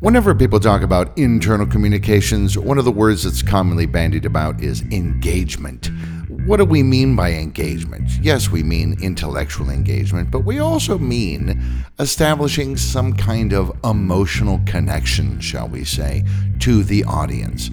[0.00, 4.82] Whenever people talk about internal communications, one of the words that's commonly bandied about is
[4.92, 5.90] engagement.
[6.46, 8.08] What do we mean by engagement?
[8.22, 11.60] Yes, we mean intellectual engagement, but we also mean
[11.98, 16.24] establishing some kind of emotional connection, shall we say,
[16.60, 17.68] to the audience.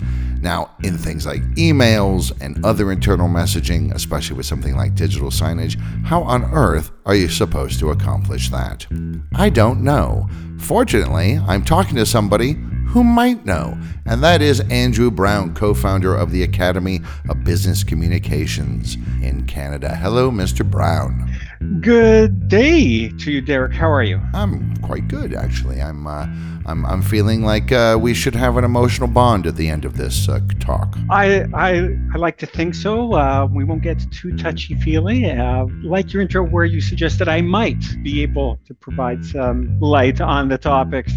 [0.46, 5.76] Now, in things like emails and other internal messaging, especially with something like digital signage,
[6.06, 8.86] how on earth are you supposed to accomplish that?
[9.34, 10.30] I don't know.
[10.60, 12.58] Fortunately, I'm talking to somebody
[12.90, 13.76] who might know,
[14.06, 19.96] and that is Andrew Brown, co founder of the Academy of Business Communications in Canada.
[19.96, 20.64] Hello, Mr.
[20.64, 21.35] Brown.
[21.82, 23.74] Good day to you, Derek.
[23.74, 24.22] How are you?
[24.34, 25.82] I'm quite good, actually.
[25.82, 26.28] I'm, uh,
[26.66, 29.98] I'm, I'm feeling like uh, we should have an emotional bond at the end of
[29.98, 30.98] this uh, talk.
[31.10, 33.14] I, I, I like to think so.
[33.14, 35.32] Uh, we won't get too touchy feely.
[35.32, 40.20] Uh, like your intro, where you suggested I might be able to provide some light
[40.22, 41.14] on the topics.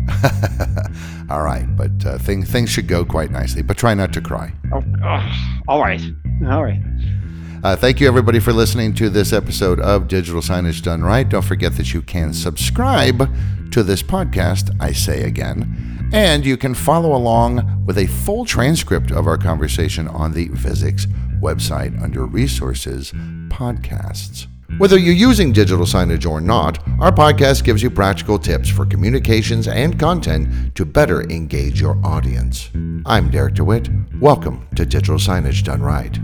[1.30, 3.62] all right, but uh, things things should go quite nicely.
[3.62, 4.52] But try not to cry.
[4.72, 6.02] Oh, oh, all right,
[6.46, 6.80] all right.
[7.64, 11.28] Uh, thank you, everybody, for listening to this episode of Digital Signage Done Right.
[11.28, 13.28] Don't forget that you can subscribe
[13.72, 19.10] to this podcast, I say again, and you can follow along with a full transcript
[19.10, 21.06] of our conversation on the Visix
[21.40, 23.10] website under Resources
[23.48, 24.46] Podcasts.
[24.78, 29.66] Whether you're using digital signage or not, our podcast gives you practical tips for communications
[29.66, 32.70] and content to better engage your audience.
[33.04, 33.88] I'm Derek DeWitt.
[34.20, 36.16] Welcome to Digital Signage Done Right.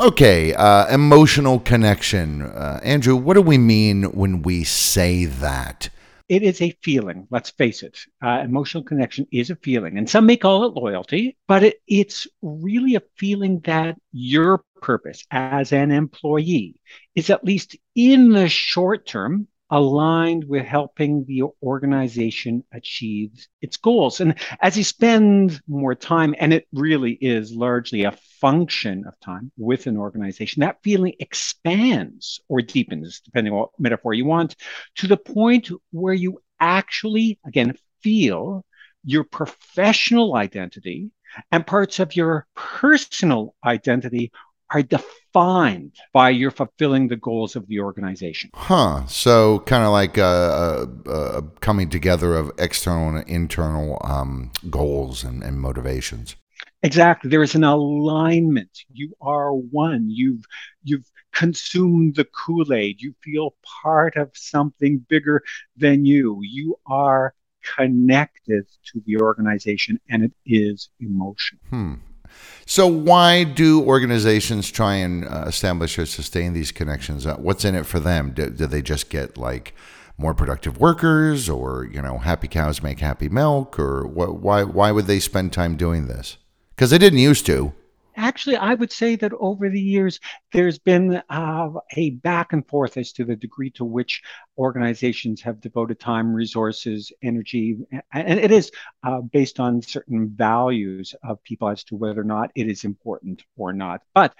[0.00, 2.42] Okay, uh, emotional connection.
[2.42, 5.88] Uh, Andrew, what do we mean when we say that?
[6.28, 8.00] It is a feeling, let's face it.
[8.20, 12.26] Uh, emotional connection is a feeling, and some may call it loyalty, but it, it's
[12.42, 16.74] really a feeling that your purpose as an employee
[17.14, 24.20] is, at least in the short term, aligned with helping the organization achieve its goals.
[24.20, 29.50] And as you spend more time, and it really is largely a function of time
[29.56, 34.54] with an organization, that feeling expands or deepens, depending on what metaphor you want,
[34.94, 38.64] to the point where you actually, again, feel
[39.04, 41.10] your professional identity
[41.50, 44.30] and parts of your personal identity
[44.70, 48.50] are defined by your fulfilling the goals of the organization.
[48.54, 49.04] Huh.
[49.06, 55.24] So kind of like a, a, a, coming together of external and internal um, goals
[55.24, 56.36] and, and motivations.
[56.82, 57.30] Exactly.
[57.30, 58.84] There is an alignment.
[58.92, 60.08] You are one.
[60.08, 60.44] You've
[60.82, 63.00] you've consumed the Kool-Aid.
[63.00, 65.42] You feel part of something bigger
[65.76, 66.38] than you.
[66.42, 67.34] You are
[67.76, 71.62] connected to the organization and it is emotional.
[71.70, 71.94] Hmm.
[72.66, 77.26] So, why do organizations try and uh, establish or sustain these connections?
[77.26, 78.32] Uh, what's in it for them?
[78.32, 79.74] Do, do, they just get like
[80.16, 84.06] more productive workers, or you know, happy cows make happy milk, or?
[84.06, 84.62] Why?
[84.62, 86.38] Why would they spend time doing this?
[86.74, 87.74] Because they didn't used to
[88.16, 90.20] actually, I would say that over the years,
[90.52, 94.22] there's been uh, a back and forth as to the degree to which
[94.58, 97.78] organizations have devoted time, resources, energy,
[98.12, 98.70] and it is
[99.02, 103.42] uh, based on certain values of people as to whether or not it is important
[103.56, 104.02] or not.
[104.14, 104.34] But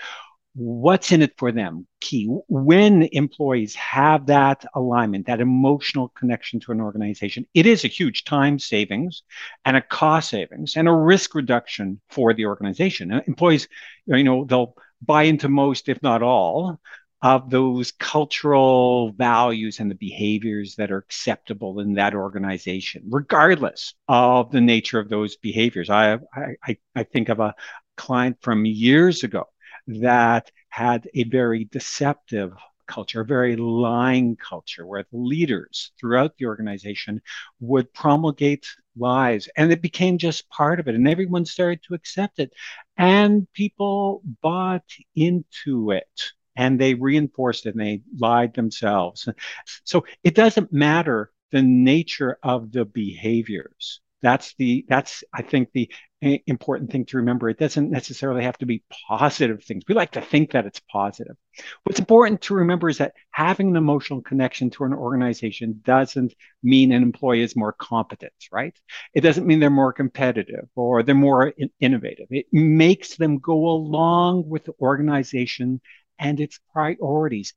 [0.54, 1.86] what's in it for them?
[2.00, 2.26] Key.
[2.48, 8.24] When employees have that alignment that emotional connection to an organization it is a huge
[8.24, 9.22] time savings
[9.64, 13.10] and a cost savings and a risk reduction for the organization.
[13.26, 13.68] Employees
[14.06, 16.78] you know they'll buy into most if not all
[17.22, 24.50] of those cultural values and the behaviors that are acceptable in that organization, regardless of
[24.50, 25.88] the nature of those behaviors.
[25.88, 26.18] I,
[26.62, 27.54] I, I think of a
[27.96, 29.46] client from years ago
[29.86, 32.52] that had a very deceptive
[32.86, 37.20] culture, a very lying culture, where the leaders throughout the organization
[37.60, 39.48] would promulgate lies.
[39.56, 40.94] And it became just part of it.
[40.94, 42.52] And everyone started to accept it.
[42.96, 44.84] And people bought
[45.14, 49.28] into it and they reinforced it and they lied themselves.
[49.84, 54.00] So it doesn't matter the nature of the behaviors.
[54.24, 55.90] That's the that's I think the
[56.22, 57.50] eh, important thing to remember.
[57.50, 59.84] It doesn't necessarily have to be positive things.
[59.86, 61.36] We like to think that it's positive.
[61.84, 66.92] What's important to remember is that having an emotional connection to an organization doesn't mean
[66.92, 68.74] an employee is more competent, right?
[69.14, 72.28] It doesn't mean they're more competitive or they're more in- innovative.
[72.30, 75.80] It makes them go along with the organization
[76.18, 77.54] and its priorities.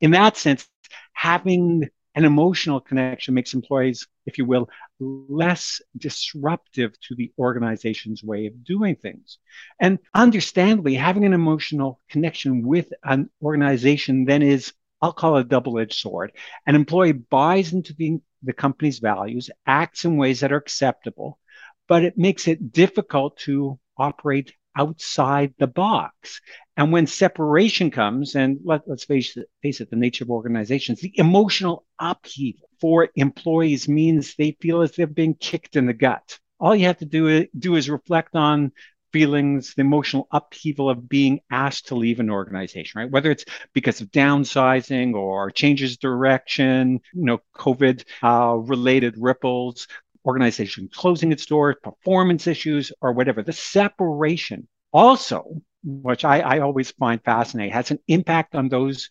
[0.00, 0.68] In that sense,
[1.12, 4.68] having an emotional connection makes employees, if you will,
[5.00, 9.38] less disruptive to the organization's way of doing things.
[9.80, 15.44] And understandably, having an emotional connection with an organization then is, I'll call it a
[15.44, 16.32] double edged sword.
[16.66, 21.38] An employee buys into the the company's values, acts in ways that are acceptable,
[21.88, 26.40] but it makes it difficult to operate outside the box.
[26.76, 31.00] And when separation comes, and let, us face it, face it, the nature of organizations,
[31.00, 36.38] the emotional upheaval for employees means they feel as they've been kicked in the gut.
[36.58, 38.72] All you have to do, is, do is reflect on
[39.12, 43.10] feelings, the emotional upheaval of being asked to leave an organization, right?
[43.10, 43.44] Whether it's
[43.74, 49.88] because of downsizing or changes direction, you know, COVID uh, related ripples,
[50.24, 53.42] organization closing its doors, performance issues, or whatever.
[53.42, 59.10] The separation also, which I, I always find fascinating, has an impact on those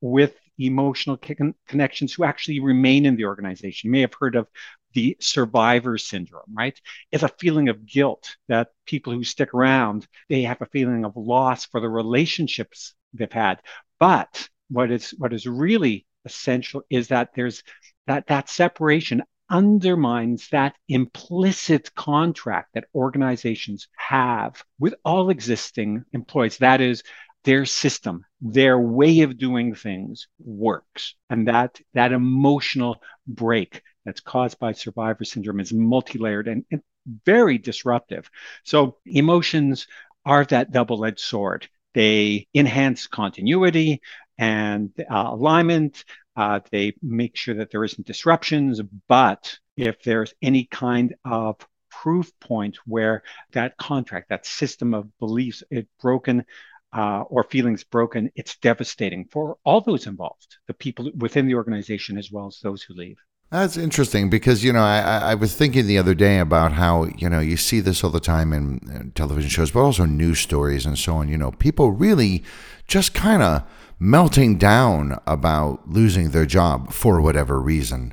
[0.00, 1.18] with emotional
[1.66, 3.88] connections who actually remain in the organization.
[3.88, 4.48] You may have heard of
[4.94, 6.80] the survivor syndrome, right?
[7.12, 11.16] It's a feeling of guilt that people who stick around, they have a feeling of
[11.16, 13.60] loss for the relationships they've had.
[14.00, 17.62] But what is what is really essential is that there's
[18.06, 26.58] that that separation undermines that implicit contract that organizations have with all existing employees.
[26.58, 27.02] That is,
[27.44, 31.14] their system, their way of doing things works.
[31.30, 36.82] And that, that emotional break that's caused by survivor syndrome is multi-layered and, and
[37.24, 38.28] very disruptive.
[38.64, 39.86] So emotions
[40.24, 41.68] are that double-edged sword.
[41.94, 44.02] They enhance continuity
[44.36, 46.04] and uh, alignment.
[46.36, 48.80] Uh, they make sure that there isn't disruptions.
[49.08, 51.56] But if there's any kind of
[51.90, 53.22] proof point where
[53.52, 56.44] that contract, that system of beliefs is broken
[56.92, 62.18] uh, or feelings broken, it's devastating for all those involved, the people within the organization
[62.18, 63.16] as well as those who leave.
[63.50, 67.28] That's interesting because you know I, I was thinking the other day about how you
[67.28, 70.84] know you see this all the time in, in television shows, but also news stories
[70.84, 71.28] and so on.
[71.28, 72.42] You know, people really
[72.88, 73.62] just kind of
[73.98, 78.12] melting down about losing their job for whatever reason.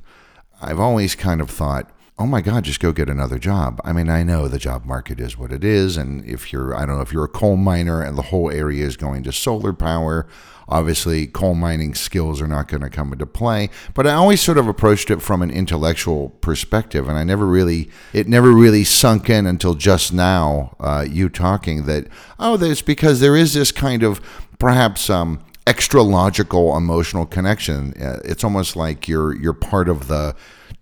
[0.61, 1.89] I've always kind of thought,
[2.19, 3.81] oh my God, just go get another job.
[3.83, 5.97] I mean, I know the job market is what it is.
[5.97, 8.85] And if you're, I don't know, if you're a coal miner and the whole area
[8.85, 10.27] is going to solar power,
[10.69, 13.69] obviously coal mining skills are not going to come into play.
[13.95, 17.09] But I always sort of approached it from an intellectual perspective.
[17.09, 21.85] And I never really, it never really sunk in until just now, uh, you talking
[21.87, 22.07] that,
[22.39, 24.21] oh, that's because there is this kind of
[24.59, 27.93] perhaps, um, extra logical emotional connection.
[28.01, 30.35] Uh, it's almost like you're you're part of the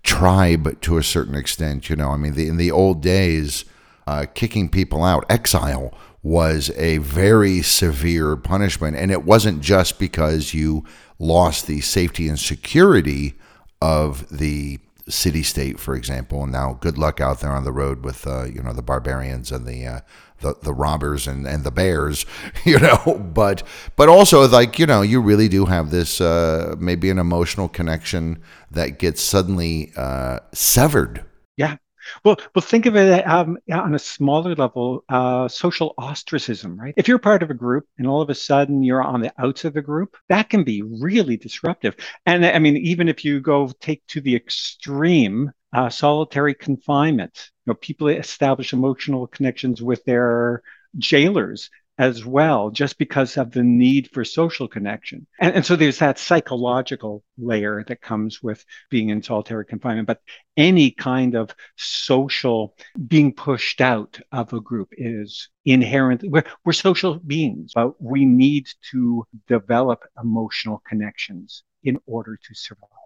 [0.04, 1.89] tribe to a certain extent.
[1.89, 3.66] You know, I mean, the, in the old days,
[4.07, 5.94] uh, kicking people out, exile
[6.24, 10.86] was a very severe punishment, and it wasn't just because you
[11.18, 13.36] lost the safety and security
[13.81, 16.44] of the city state, for example.
[16.44, 19.51] And now, good luck out there on the road with uh, you know the barbarians
[19.51, 20.00] and the uh,
[20.41, 22.25] the, the robbers and, and the bears,
[22.65, 23.63] you know, but
[23.95, 28.41] but also like you know you really do have this uh, maybe an emotional connection
[28.69, 31.25] that gets suddenly uh, severed.
[31.57, 31.77] Yeah.
[32.25, 36.95] Well, well, think of it um, on a smaller level, uh, social ostracism, right?
[36.97, 39.65] If you're part of a group and all of a sudden you're on the outs
[39.65, 41.95] of the group, that can be really disruptive.
[42.25, 47.50] And I mean, even if you go take to the extreme, uh, solitary confinement.
[47.65, 50.63] You know, people establish emotional connections with their
[50.97, 55.27] jailers as well, just because of the need for social connection.
[55.39, 60.07] And, and so there's that psychological layer that comes with being in solitary confinement.
[60.07, 60.21] But
[60.57, 62.75] any kind of social
[63.07, 66.23] being pushed out of a group is inherent.
[66.25, 73.00] We're, we're social beings, but we need to develop emotional connections in order to survive.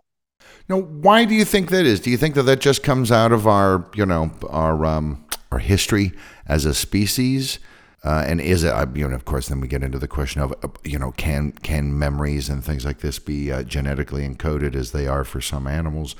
[0.68, 2.00] Now, why do you think that is?
[2.00, 5.60] Do you think that that just comes out of our, you know, our um, our
[5.60, 6.12] history
[6.48, 7.60] as a species?
[8.04, 10.54] Uh, and is it, you know, of course, then we get into the question of,
[10.64, 14.92] uh, you know, can can memories and things like this be uh, genetically encoded as
[14.92, 16.16] they are for some animals?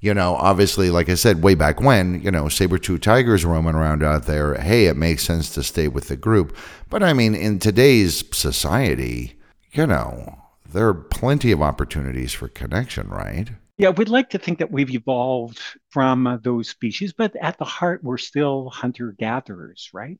[0.00, 4.02] You know, obviously, like I said, way back when, you know, saber-tooth tigers roaming around
[4.02, 6.56] out there, hey, it makes sense to stay with the group.
[6.90, 9.38] But I mean, in today's society,
[9.72, 10.38] you know,
[10.70, 13.48] there are plenty of opportunities for connection, right?
[13.78, 18.02] Yeah, we'd like to think that we've evolved from those species, but at the heart,
[18.02, 20.18] we're still hunter gatherers, right?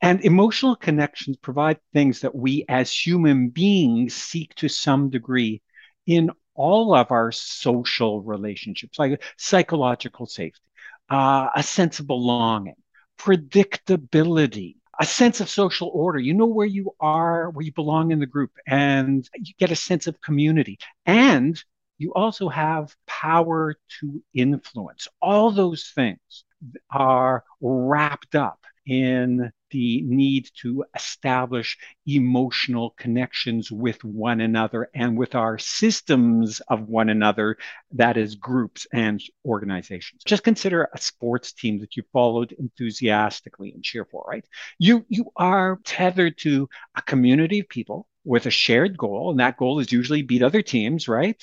[0.00, 5.60] And emotional connections provide things that we as human beings seek to some degree
[6.06, 10.62] in all of our social relationships, like psychological safety,
[11.10, 12.76] uh, a sense of belonging,
[13.18, 16.18] predictability, a sense of social order.
[16.18, 19.76] You know where you are, where you belong in the group, and you get a
[19.76, 20.78] sense of community.
[21.04, 21.62] And
[21.98, 25.08] you also have power to influence.
[25.20, 26.44] All those things
[26.90, 35.34] are wrapped up in the need to establish emotional connections with one another and with
[35.34, 37.56] our systems of one another,
[37.92, 40.22] that is, groups and organizations.
[40.24, 44.44] Just consider a sports team that you followed enthusiastically and cheer for, right?
[44.78, 49.56] You, you are tethered to a community of people with a shared goal, and that
[49.58, 51.42] goal is usually beat other teams, right?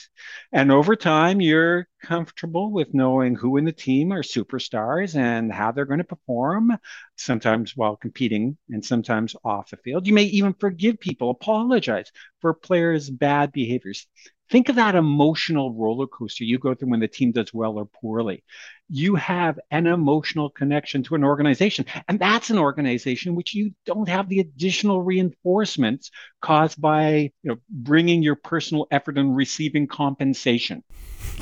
[0.52, 5.72] And over time, you're comfortable with knowing who in the team are superstars and how
[5.72, 6.78] they're going to perform,
[7.16, 10.08] sometimes while competing and sometimes off the field.
[10.08, 14.08] You may even forgive people, apologize for players' bad behaviors.
[14.52, 17.86] Think of that emotional roller coaster you go through when the team does well or
[17.86, 18.44] poorly.
[18.90, 24.10] You have an emotional connection to an organization, and that's an organization which you don't
[24.10, 30.84] have the additional reinforcements caused by you know, bringing your personal effort and receiving compensation.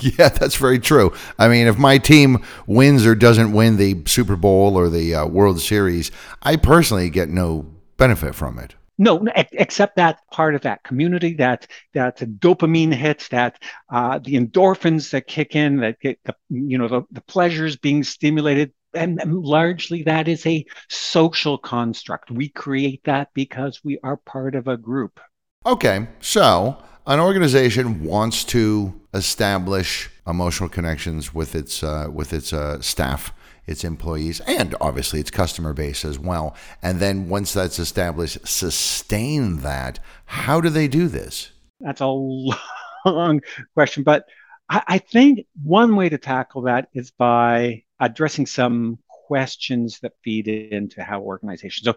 [0.02, 1.12] Yeah, that's very true.
[1.38, 5.26] I mean, if my team wins or doesn't win the Super Bowl or the uh,
[5.26, 6.10] World Series,
[6.42, 7.66] I personally get no
[7.98, 8.76] benefit from it.
[9.02, 15.12] No, except that part of that community, that that dopamine hits, that uh, the endorphins
[15.12, 19.42] that kick in, that get the you know the, the pleasures being stimulated, and, and
[19.42, 22.30] largely that is a social construct.
[22.30, 25.22] We create that because we are part of a group.
[25.66, 26.78] Okay, so
[27.08, 33.34] an organization wants to establish emotional connections with its uh, with its uh, staff
[33.70, 36.56] its employees, and obviously its customer base as well.
[36.82, 40.00] And then once that's established, sustain that.
[40.26, 41.52] How do they do this?
[41.80, 43.42] That's a long
[43.76, 44.26] question, but
[44.72, 51.02] I, think one way to tackle that is by addressing some questions that feed into
[51.02, 51.86] how organizations.
[51.86, 51.96] So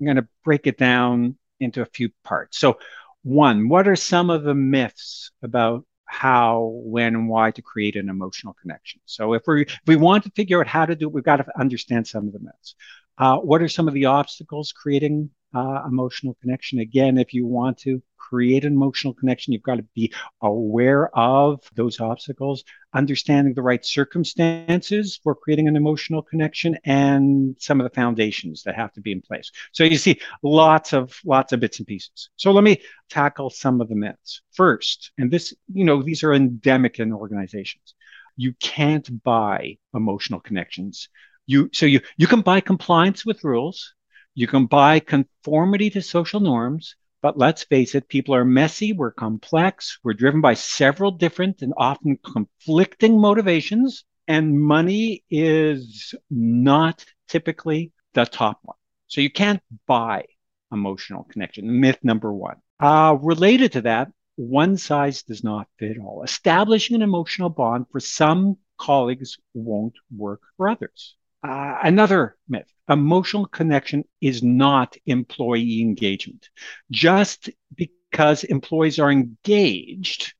[0.00, 2.58] I'm going to break it down into a few parts.
[2.58, 2.78] So,
[3.24, 8.10] one, what are some of the myths about how, when, and why to create an
[8.10, 9.00] emotional connection.
[9.06, 11.36] So if we if we want to figure out how to do it, we've got
[11.36, 12.74] to understand some of the myths.
[13.16, 16.78] Uh, what are some of the obstacles creating uh, emotional connection?
[16.78, 21.60] Again, if you want to create an emotional connection, you've got to be aware of
[21.74, 27.94] those obstacles, understanding the right circumstances for creating an emotional connection, and some of the
[27.94, 29.50] foundations that have to be in place.
[29.72, 32.30] So you see lots of lots of bits and pieces.
[32.36, 32.80] So let me
[33.10, 35.12] tackle some of the myths first.
[35.18, 37.94] And this, you know, these are endemic in organizations.
[38.36, 41.08] You can't buy emotional connections.
[41.46, 43.94] You so you you can buy compliance with rules.
[44.34, 49.12] You can buy conformity to social norms, but let's face it, people are messy, we're
[49.12, 57.92] complex, we're driven by several different and often conflicting motivations, and money is not typically
[58.14, 58.76] the top one.
[59.06, 60.24] So you can't buy
[60.72, 61.80] emotional connection.
[61.80, 62.56] Myth number one.
[62.80, 66.22] Uh, related to that, one size does not fit all.
[66.24, 71.16] Establishing an emotional bond for some colleagues won't work for others.
[71.42, 76.50] Uh, another myth emotional connection is not employee engagement.
[76.90, 80.34] Just because employees are engaged,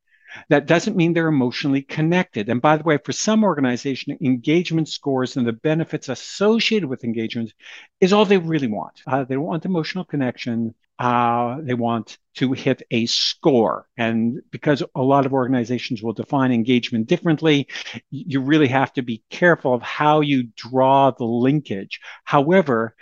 [0.49, 2.49] that doesn't mean they're emotionally connected.
[2.49, 7.53] And by the way, for some organization, engagement scores and the benefits associated with engagement
[8.01, 9.03] is all they really want.
[9.07, 10.75] Uh, they don't want emotional connection.
[10.99, 13.89] Uh, they want to hit a score.
[13.97, 17.67] And because a lot of organizations will define engagement differently,
[18.11, 22.01] you really have to be careful of how you draw the linkage.
[22.25, 22.95] However,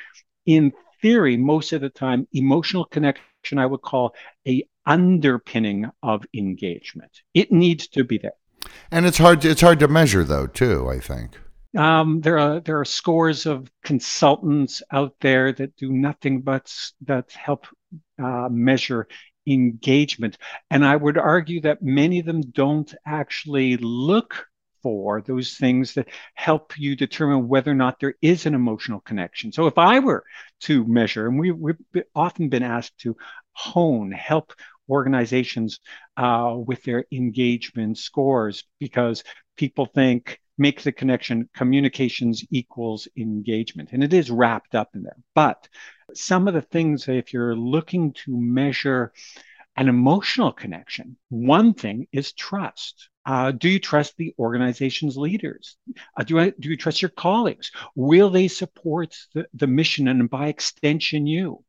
[0.46, 4.14] in theory, most of the time, emotional connection I would call
[4.46, 7.22] a underpinning of engagement.
[7.34, 8.32] It needs to be there.
[8.90, 11.38] And it's hard to, it's hard to measure though, too, I think.
[11.76, 17.30] Um, there are there are scores of consultants out there that do nothing but that
[17.32, 17.66] help
[18.20, 19.06] uh, measure
[19.46, 20.36] engagement,
[20.70, 24.46] and I would argue that many of them don't actually look
[24.82, 29.52] for those things that help you determine whether or not there is an emotional connection.
[29.52, 30.24] So if I were
[30.60, 31.76] to measure, and we, we've
[32.14, 33.16] often been asked to
[33.52, 34.52] hone, help
[34.88, 35.80] organizations
[36.16, 39.22] uh, with their engagement scores because
[39.56, 45.16] people think make the connection communications equals engagement and it is wrapped up in there
[45.34, 45.68] but
[46.14, 49.12] some of the things if you're looking to measure
[49.76, 55.76] an emotional connection one thing is trust uh, do you trust the organization's leaders?
[56.16, 57.70] Uh, do, I, do you trust your colleagues?
[57.94, 61.62] Will they support the, the mission and by extension you?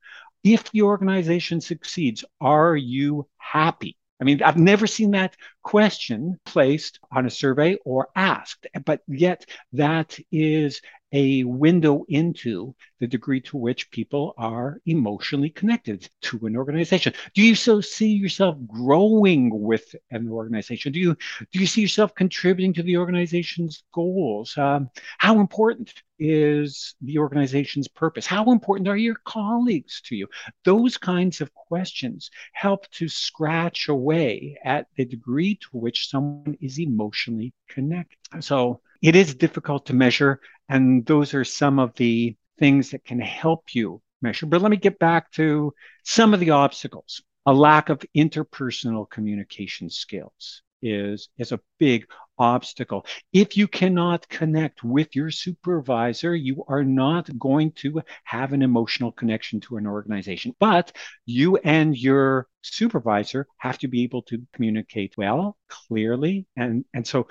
[0.43, 3.97] If the organization succeeds, are you happy?
[4.21, 9.45] I mean, I've never seen that question placed on a survey or asked, but yet
[9.73, 16.55] that is a window into the degree to which people are emotionally connected to an
[16.55, 17.13] organization.
[17.33, 20.91] Do you so see yourself growing with an organization?
[20.91, 21.17] Do you
[21.51, 24.57] do you see yourself contributing to the organization's goals?
[24.57, 28.27] Um, how important is the organization's purpose?
[28.27, 30.27] How important are your colleagues to you?
[30.63, 36.79] Those kinds of questions help to scratch away at the degree to which someone is
[36.79, 38.17] emotionally connected.
[38.39, 40.39] So it is difficult to measure,
[40.69, 44.45] and those are some of the things that can help you measure.
[44.45, 47.21] But let me get back to some of the obstacles.
[47.47, 52.05] A lack of interpersonal communication skills is, is a big
[52.37, 53.05] obstacle.
[53.33, 59.11] If you cannot connect with your supervisor, you are not going to have an emotional
[59.11, 60.55] connection to an organization.
[60.59, 60.91] But
[61.25, 66.45] you and your supervisor have to be able to communicate well, clearly.
[66.55, 67.27] And, and so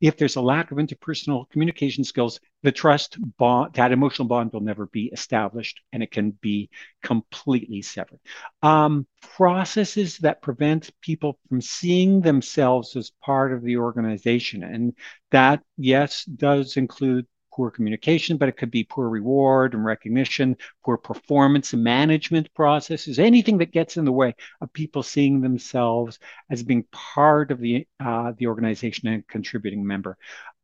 [0.00, 4.60] if there's a lack of interpersonal communication skills, the trust bond, that emotional bond will
[4.60, 6.70] never be established and it can be
[7.02, 8.20] completely severed.
[8.62, 14.62] Um, processes that prevent people from seeing themselves as part of the organization.
[14.62, 14.94] And
[15.30, 20.96] that, yes, does include poor communication, but it could be poor reward and recognition, poor
[20.96, 26.18] performance and management processes, anything that gets in the way of people seeing themselves
[26.50, 30.16] as being part of the uh, the organization and contributing member.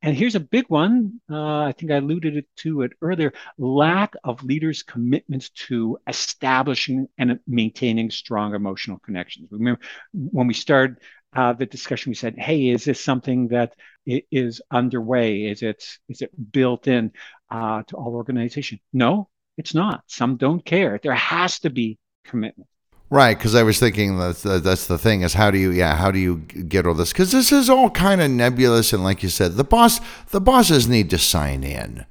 [0.03, 1.21] And here's a big one.
[1.31, 7.39] Uh, I think I alluded to it earlier lack of leaders' commitments to establishing and
[7.47, 9.49] maintaining strong emotional connections.
[9.51, 9.81] Remember,
[10.13, 10.97] when we started
[11.35, 13.75] uh, the discussion, we said, "Hey, is this something that
[14.07, 15.45] is underway?
[15.45, 17.13] Is it is it built in
[17.51, 20.03] uh, to all organizations?" No, it's not.
[20.07, 20.99] Some don't care.
[21.03, 22.69] There has to be commitment.
[23.11, 26.13] Right, because I was thinking that's that's the thing is how do you yeah how
[26.13, 29.29] do you get all this because this is all kind of nebulous and like you
[29.29, 32.07] said the boss the bosses need to sign in,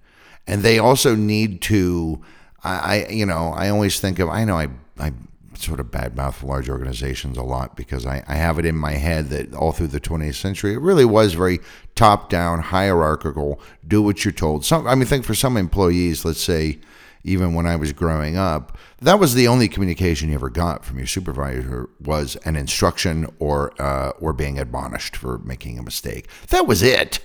[0.45, 2.21] and they also need to
[2.65, 4.67] I, I you know I always think of I know I
[4.99, 5.13] I
[5.61, 9.29] sort of badmouth large organizations a lot because I, I have it in my head
[9.29, 11.59] that all through the 20th century, it really was very
[11.95, 14.65] top down, hierarchical, do what you're told.
[14.65, 16.79] Some, I mean, think for some employees, let's say,
[17.23, 20.97] even when I was growing up, that was the only communication you ever got from
[20.97, 26.27] your supervisor was an instruction or uh, or being admonished for making a mistake.
[26.47, 27.19] That was it.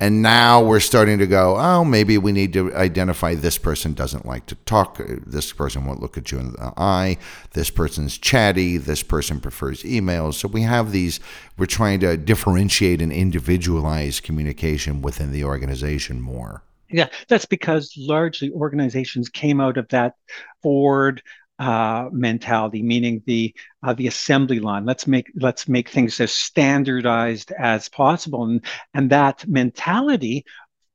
[0.00, 4.26] And now we're starting to go, oh, maybe we need to identify this person doesn't
[4.26, 5.00] like to talk.
[5.24, 7.16] This person won't look at you in the eye.
[7.52, 8.76] This person's chatty.
[8.76, 10.34] This person prefers emails.
[10.34, 11.20] So we have these,
[11.56, 16.62] we're trying to differentiate and individualize communication within the organization more.
[16.90, 20.16] Yeah, that's because largely organizations came out of that
[20.62, 21.22] Ford
[21.58, 24.84] uh, mentality, meaning the uh, the assembly line.
[24.84, 28.64] Let's make let's make things as standardized as possible, and
[28.94, 30.44] and that mentality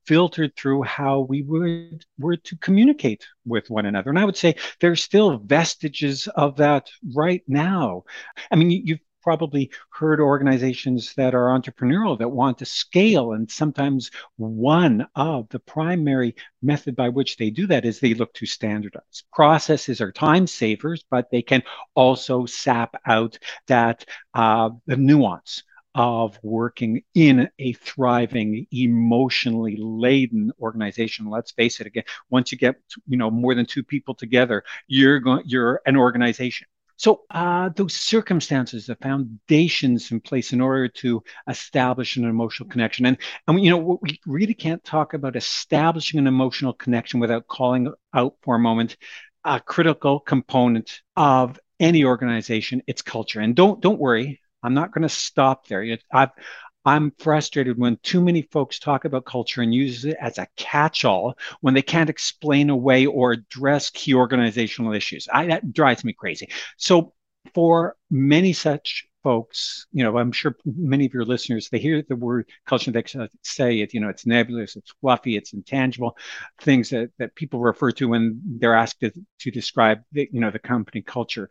[0.06, 4.10] filtered through how we would were to communicate with one another.
[4.10, 8.04] And I would say there's still vestiges of that right now.
[8.52, 13.34] I mean, you, you've probably heard organizations that are entrepreneurial that want to scale.
[13.34, 18.34] And sometimes one of the primary method by which they do that is they look
[18.34, 19.24] to standardize.
[19.32, 21.62] Processes are time savers, but they can
[21.94, 23.38] also sap out
[23.68, 25.62] that uh, the nuance
[25.94, 31.30] of working in a thriving, emotionally laden organization.
[31.30, 32.06] Let's face it again.
[32.32, 36.68] Once you get, you know, more than two people together, you're going, you're an organization.
[37.00, 43.06] So uh, those circumstances, the foundations in place in order to establish an emotional connection,
[43.06, 47.94] and and you know we really can't talk about establishing an emotional connection without calling
[48.14, 48.98] out for a moment
[49.46, 53.40] a critical component of any organization, its culture.
[53.40, 55.98] And don't don't worry, I'm not going to stop there.
[56.12, 56.32] I've
[56.86, 61.06] I'm frustrated when too many folks talk about culture and use it as a catch
[61.06, 65.28] all when they can't explain away or address key organizational issues.
[65.32, 66.50] I, that drives me crazy.
[66.78, 67.14] So,
[67.54, 72.16] for many such folks, you know, I'm sure many of your listeners, they hear the
[72.16, 73.04] word culture, they
[73.44, 76.18] say it, you know, it's nebulous, it's fluffy, it's intangible,
[76.62, 80.52] things that, that people refer to when they're asked to, to describe the, you know,
[80.52, 81.50] the company culture.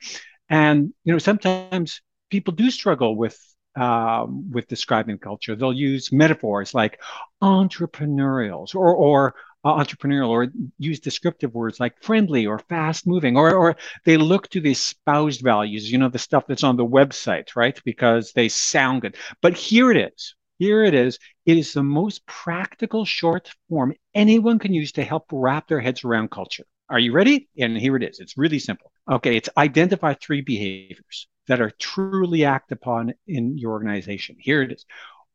[0.49, 3.39] And, you know, sometimes people do struggle with
[3.79, 5.55] um, with describing culture.
[5.55, 7.01] They'll use metaphors like
[7.43, 13.55] entrepreneurials or, or uh, entrepreneurial or use descriptive words like friendly or fast moving or,
[13.55, 17.55] or they look to the espoused values, you know, the stuff that's on the website,
[17.57, 17.81] right?
[17.85, 19.17] Because they sound good.
[19.43, 20.35] But here it is.
[20.59, 21.19] Here it is.
[21.47, 26.03] It is the most practical short form anyone can use to help wrap their heads
[26.05, 26.65] around culture.
[26.91, 27.49] Are you ready?
[27.59, 28.19] And here it is.
[28.19, 28.91] It's really simple.
[29.09, 34.37] Okay, it's identify three behaviors that are truly acted upon in your organization.
[34.39, 34.85] Here it is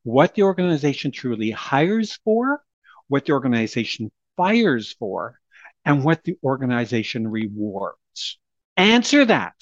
[0.04, 2.64] what the organization truly hires for,
[3.08, 5.40] what the organization fires for
[5.86, 8.40] and what the organization rewards.
[8.78, 9.56] Answer that,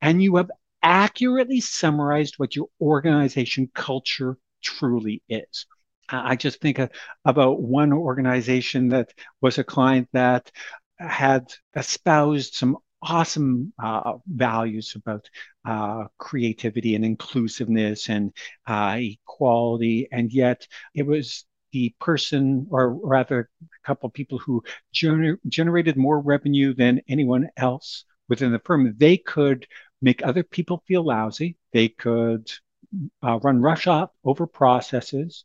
[0.00, 0.50] and you have
[0.82, 5.66] accurately summarized what your organization culture truly is.
[6.08, 6.80] I just think
[7.24, 10.50] about one organization that was a client that
[10.98, 15.28] had espoused some awesome uh, values about
[15.64, 18.32] uh, creativity and inclusiveness and
[18.66, 24.62] uh, equality, and yet it was the person, or rather, a couple people who
[24.94, 28.94] gener- generated more revenue than anyone else within the firm.
[28.96, 29.66] They could
[30.00, 31.56] make other people feel lousy.
[31.72, 32.50] They could
[33.22, 35.44] uh, run rush up over processes,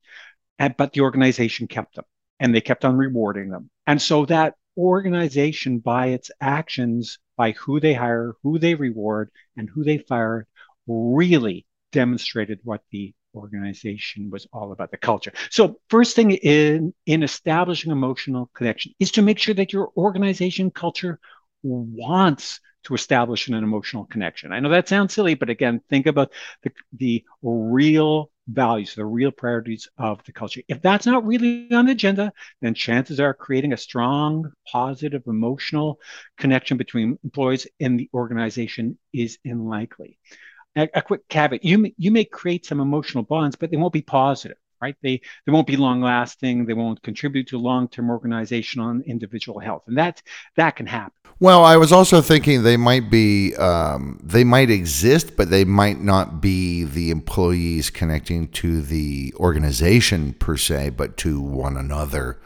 [0.60, 2.06] and, but the organization kept them,
[2.40, 3.70] and they kept on rewarding them.
[3.86, 9.70] And so that organization, by its actions, by who they hire, who they reward, and
[9.70, 10.48] who they fire,
[10.88, 15.34] really demonstrated what the organization was all about the culture.
[15.50, 20.72] So first thing in in establishing emotional connection is to make sure that your organization
[20.72, 21.20] culture
[21.64, 24.52] wants to establish an emotional connection.
[24.52, 26.32] I know that sounds silly, but again, think about
[26.64, 30.62] the the real values, the real priorities of the culture.
[30.68, 36.00] If that's not really on the agenda, then chances are creating a strong, positive, emotional
[36.38, 40.18] connection between employees and the organization is unlikely
[40.76, 44.02] a, a quick caveat: you you may create some emotional bonds, but they won't be
[44.02, 44.96] positive, right?
[45.02, 46.66] They they won't be long lasting.
[46.66, 50.22] They won't contribute to long term organizational and individual health, and that
[50.58, 51.14] that can happen.
[51.40, 56.00] Well, I was also thinking they might be um, they might exist, but they might
[56.00, 62.40] not be the employees connecting to the organization per se, but to one another.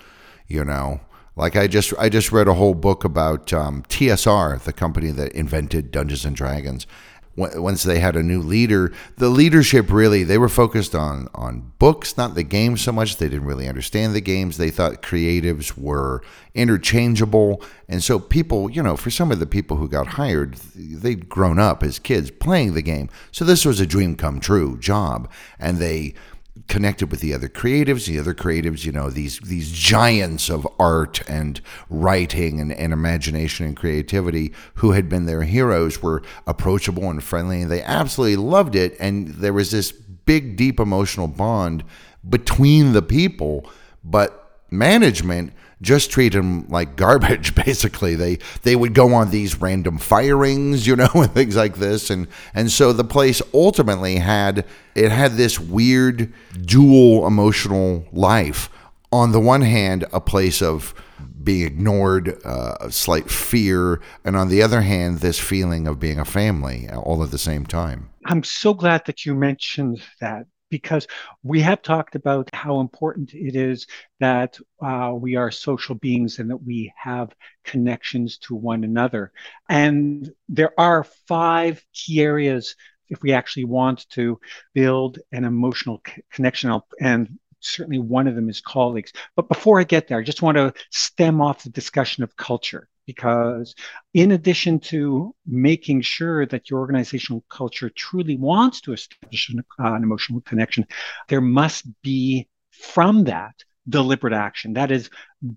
[0.48, 1.02] You know,
[1.36, 5.32] like I just I just read a whole book about um, TSR, the company that
[5.34, 6.88] invented Dungeons and Dragons,
[7.38, 12.18] once they had a new leader, the leadership really they were focused on on books,
[12.18, 13.18] not the games so much.
[13.18, 14.58] They didn't really understand the games.
[14.58, 16.24] They thought creatives were
[16.56, 21.30] interchangeable, and so people, you know, for some of the people who got hired, they'd
[21.30, 23.10] grown up as kids playing the game.
[23.32, 26.16] So this was a dream come true job, and they
[26.68, 31.22] connected with the other creatives the other creatives you know these these giants of art
[31.28, 37.24] and writing and, and imagination and creativity who had been their heroes were approachable and
[37.24, 38.96] friendly and they absolutely loved it.
[39.00, 41.84] And there was this big deep emotional bond
[42.28, 43.70] between the people
[44.04, 48.16] but management just treat them like garbage basically.
[48.16, 52.10] They they would go on these random firings you know and things like this.
[52.10, 58.70] And and so the place ultimately had it had this weird dual emotional life.
[59.12, 60.94] On the one hand a place of
[61.48, 66.20] being ignored, uh, a slight fear, and on the other hand, this feeling of being
[66.20, 68.10] a family all at the same time.
[68.26, 71.08] I'm so glad that you mentioned that because
[71.44, 73.88] we have talked about how important it is
[74.20, 79.32] that uh, we are social beings and that we have connections to one another.
[79.70, 82.76] And there are five key areas
[83.10, 84.40] if we actually want to
[84.74, 86.80] build an emotional c- connection.
[87.00, 89.14] And certainly one of them is colleagues.
[89.36, 92.90] But before I get there, I just want to stem off the discussion of culture
[93.08, 93.74] because
[94.14, 99.94] in addition to making sure that your organizational culture truly wants to establish an, uh,
[99.94, 100.86] an emotional connection,
[101.30, 103.56] there must be from that
[103.90, 104.74] deliberate action.
[104.74, 105.10] That is,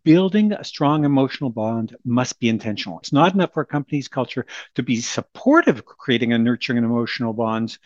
[0.04, 2.98] building a strong emotional bond must be intentional.
[2.98, 6.84] It's not enough for a company's culture to be supportive of creating and nurturing an
[6.84, 7.78] emotional bonds.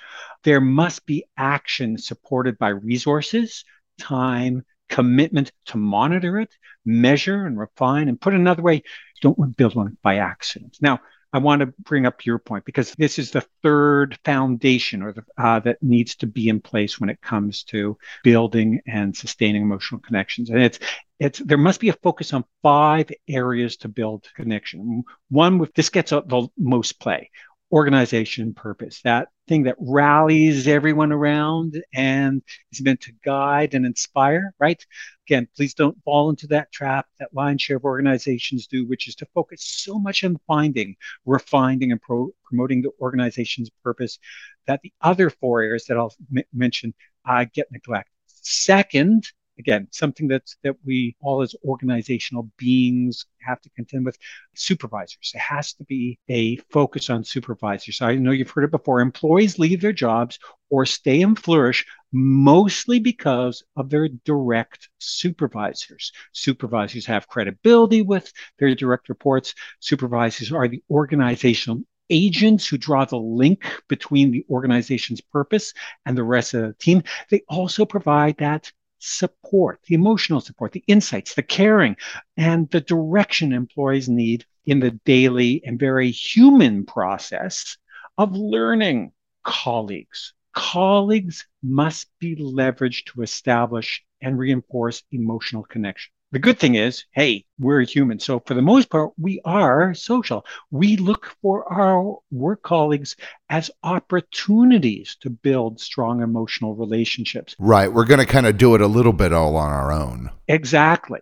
[0.42, 3.64] There must be action supported by resources,
[3.98, 8.82] time, commitment to monitor it, measure and refine, and put another way,
[9.20, 10.76] don't build one by accident.
[10.80, 11.00] Now,
[11.34, 15.24] I want to bring up your point because this is the third foundation or the,
[15.36, 20.00] uh, that needs to be in place when it comes to building and sustaining emotional
[20.00, 20.50] connections.
[20.50, 20.78] And it's
[21.18, 25.02] it's there must be a focus on five areas to build connection.
[25.28, 27.30] One with this gets the most play
[27.74, 34.54] organization purpose, that thing that rallies everyone around and is meant to guide and inspire,
[34.60, 34.86] right?
[35.26, 39.16] Again, please don't fall into that trap that lion share of organizations do, which is
[39.16, 40.94] to focus so much on finding,
[41.26, 44.20] refining, and pro- promoting the organization's purpose
[44.68, 46.94] that the other four areas that I'll m- mention
[47.28, 48.12] uh, get neglected.
[48.28, 49.26] Second,
[49.58, 54.18] again something that's that we all as organizational beings have to contend with
[54.54, 55.32] supervisors.
[55.34, 58.00] It has to be a focus on supervisors.
[58.00, 60.38] I know you've heard it before employees leave their jobs
[60.70, 66.12] or stay and flourish mostly because of their direct supervisors.
[66.32, 69.54] Supervisors have credibility with their direct reports.
[69.80, 75.72] Supervisors are the organizational agents who draw the link between the organization's purpose
[76.06, 77.02] and the rest of the team.
[77.30, 78.70] They also provide that
[79.04, 81.96] support, the emotional support, the insights, the caring,
[82.36, 87.76] and the direction employees need in the daily and very human process
[88.16, 89.12] of learning
[89.44, 90.32] colleagues.
[90.54, 96.13] Colleagues must be leveraged to establish and reinforce emotional connection.
[96.34, 98.18] The good thing is, hey, we're human.
[98.18, 100.44] So for the most part, we are social.
[100.72, 103.14] We look for our work colleagues
[103.50, 107.54] as opportunities to build strong emotional relationships.
[107.60, 107.92] Right.
[107.92, 110.32] We're going to kind of do it a little bit all on our own.
[110.48, 111.20] Exactly.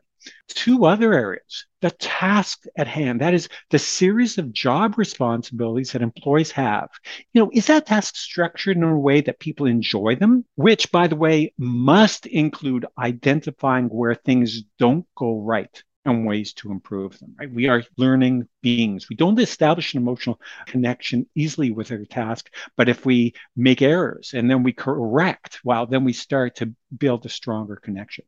[0.48, 6.00] Two other areas the task at hand, that is the series of job responsibilities that
[6.00, 6.88] employees have.
[7.32, 10.44] You know, is that task structured in a way that people enjoy them?
[10.54, 16.70] Which, by the way, must include identifying where things don't go right and ways to
[16.70, 17.34] improve them.
[17.38, 17.52] Right?
[17.52, 19.08] We are learning beings.
[19.08, 24.34] We don't establish an emotional connection easily with our task, but if we make errors
[24.34, 28.24] and then we correct, well, then we start to build a stronger connection.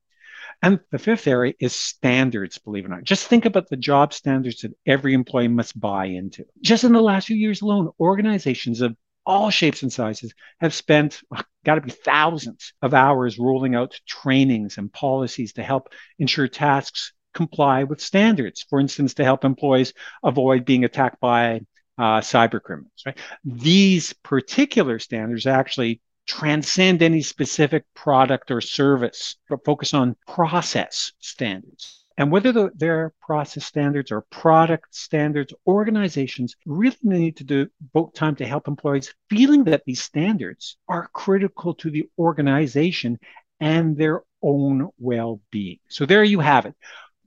[0.62, 3.04] And the fifth area is standards, believe it or not.
[3.04, 6.44] Just think about the job standards that every employee must buy into.
[6.60, 11.22] Just in the last few years alone, organizations of all shapes and sizes have spent
[11.34, 16.48] oh, got to be thousands of hours rolling out trainings and policies to help ensure
[16.48, 18.64] tasks comply with standards.
[18.68, 21.60] For instance, to help employees avoid being attacked by
[21.98, 23.02] uh, cyber criminals.
[23.04, 23.18] Right?
[23.44, 32.04] These particular standards actually transcend any specific product or service, but focus on process standards.
[32.16, 38.36] And whether the, they're process standards or product standards, organizations really need to devote time
[38.36, 43.18] to help employees feeling that these standards are critical to the organization
[43.58, 45.78] and their own well being.
[45.88, 46.74] So there you have it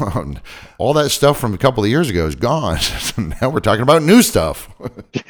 [0.77, 2.79] all that stuff from a couple of years ago is gone.
[3.41, 4.69] now we're talking about new stuff.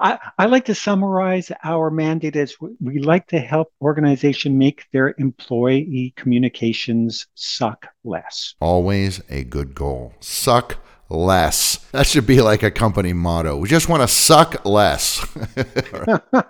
[0.00, 5.14] I, I like to summarize our mandate as we like to help organization make their
[5.18, 8.54] employee communications suck less.
[8.60, 10.14] Always a good goal.
[10.20, 11.76] Suck less.
[11.92, 13.56] That should be like a company motto.
[13.56, 15.24] We just want to suck less.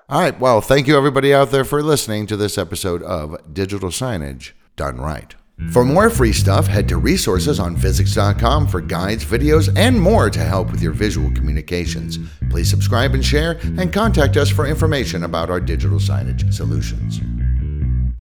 [0.08, 0.38] All right.
[0.38, 5.00] Well, thank you everybody out there for listening to this episode of Digital Signage Done
[5.00, 5.34] Right.
[5.70, 10.40] For more free stuff, head to resources on Visix.com for guides, videos, and more to
[10.40, 12.18] help with your visual communications.
[12.50, 17.20] Please subscribe and share, and contact us for information about our digital signage solutions.